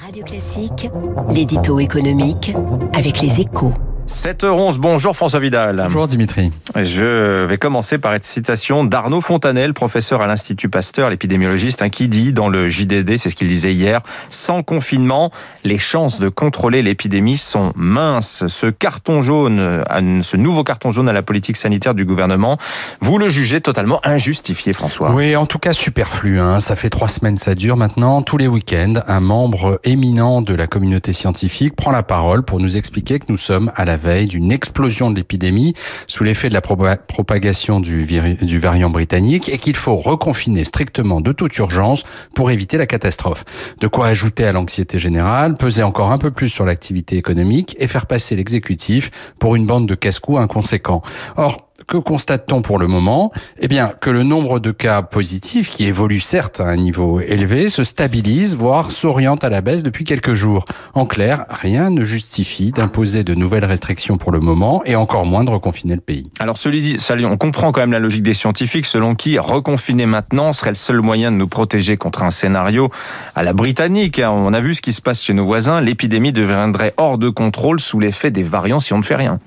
[0.00, 0.90] Radio Classique,
[1.30, 2.54] l'édito économique
[2.94, 3.72] avec les échos.
[4.08, 5.76] 7h11, bonjour François Vidal.
[5.84, 6.50] Bonjour Dimitri.
[6.76, 12.08] Je vais commencer par une citation d'Arnaud Fontanel, professeur à l'Institut Pasteur, l'épidémiologiste, hein, qui
[12.08, 15.30] dit dans le JDD, c'est ce qu'il disait hier, sans confinement,
[15.64, 18.44] les chances de contrôler l'épidémie sont minces.
[18.48, 19.84] Ce carton jaune,
[20.22, 22.58] ce nouveau carton jaune à la politique sanitaire du gouvernement,
[23.00, 26.40] vous le jugez totalement injustifié, François Oui, en tout cas superflu.
[26.40, 26.60] Hein.
[26.60, 28.22] Ça fait trois semaines, ça dure maintenant.
[28.22, 32.76] Tous les week-ends, un membre éminent de la communauté scientifique prend la parole pour nous
[32.76, 35.74] expliquer que nous sommes à la veille d'une explosion de l'épidémie
[36.06, 41.32] sous l'effet de la propagation du, du variant britannique et qu'il faut reconfiner strictement de
[41.32, 43.44] toute urgence pour éviter la catastrophe.
[43.80, 47.86] De quoi ajouter à l'anxiété générale, peser encore un peu plus sur l'activité économique et
[47.86, 51.02] faire passer l'exécutif pour une bande de casse-cou inconséquents.
[51.36, 53.32] Or, que constate-t-on pour le moment?
[53.58, 57.68] Eh bien, que le nombre de cas positifs, qui évolue certes à un niveau élevé,
[57.68, 60.64] se stabilise, voire s'oriente à la baisse depuis quelques jours.
[60.94, 65.44] En clair, rien ne justifie d'imposer de nouvelles restrictions pour le moment, et encore moins
[65.44, 66.30] de reconfiner le pays.
[66.40, 70.54] Alors, celui dit, on comprend quand même la logique des scientifiques, selon qui reconfiner maintenant
[70.54, 72.88] serait le seul moyen de nous protéger contre un scénario
[73.34, 74.18] à la britannique.
[74.18, 74.30] Hein.
[74.30, 77.80] On a vu ce qui se passe chez nos voisins, l'épidémie deviendrait hors de contrôle
[77.80, 79.40] sous l'effet des variants si on ne fait rien.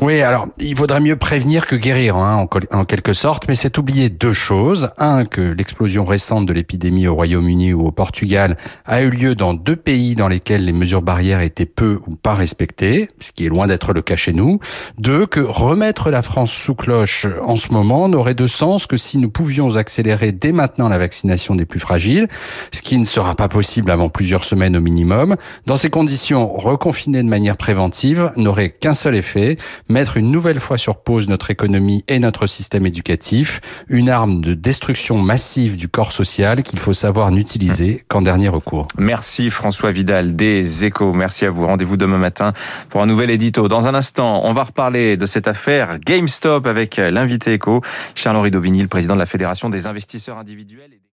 [0.00, 4.08] Oui, alors il vaudrait mieux prévenir que guérir, hein, en, quelque sorte, mais c'est oublier
[4.08, 4.90] deux choses.
[4.98, 9.54] Un, que l'explosion récente de l'épidémie au Royaume-Uni ou au Portugal a eu lieu dans
[9.54, 13.48] deux pays dans lesquels les mesures barrières étaient peu ou pas respectées, ce qui est
[13.48, 14.58] loin d'être le cas chez nous.
[14.98, 19.18] Deux, que remettre la France sous cloche en ce moment n'aurait de sens que si
[19.18, 22.28] nous pouvions accélérer dès maintenant la vaccination des plus fragiles,
[22.72, 25.36] ce qui ne sera pas possible avant plusieurs semaines au minimum.
[25.66, 29.57] Dans ces conditions, reconfiner de manière préventive n'aurait qu'un seul effet,
[29.88, 34.54] mettre une nouvelle fois sur pause notre économie et notre système éducatif, une arme de
[34.54, 38.86] destruction massive du corps social qu'il faut savoir n'utiliser qu'en dernier recours.
[38.98, 41.12] Merci François Vidal des Échos.
[41.12, 41.66] Merci à vous.
[41.66, 42.52] Rendez-vous demain matin
[42.88, 43.68] pour un nouvel édito.
[43.68, 47.82] Dans un instant, on va reparler de cette affaire GameStop avec l'invité Écho,
[48.14, 50.98] Charles-Henri Dauvigny, le président de la Fédération des investisseurs individuels.